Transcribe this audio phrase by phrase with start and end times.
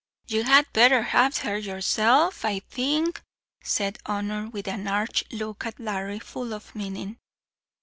[0.27, 3.21] "You had betther have her yourself, I think,"
[3.63, 7.19] said Honor, with an arch look at Larry, full of meaning.